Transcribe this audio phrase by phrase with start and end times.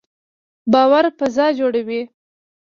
[0.73, 2.01] باور فضا جوړوي